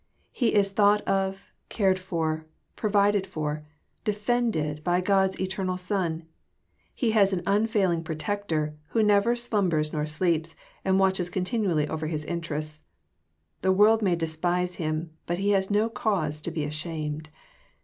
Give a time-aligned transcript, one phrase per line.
[0.31, 3.67] He is thought of, cared for, provided for,
[4.03, 6.25] defended by God's eternal Son.
[6.95, 12.25] He has aa unfailing Protector, who never slumbers or sleeps, and watches continually over his
[12.25, 12.81] interests.
[13.61, 17.29] The world may despise him, but he has no cause to be ashamed.